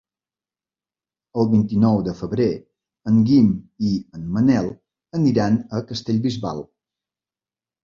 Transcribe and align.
El 1.41 1.49
vint-i-nou 1.51 1.99
de 2.07 2.13
febrer 2.21 2.47
en 3.13 3.21
Guim 3.29 3.53
i 3.91 3.93
en 4.19 4.25
Manel 4.39 4.73
aniran 5.21 5.63
a 5.81 5.85
Castellbisbal. 5.93 6.67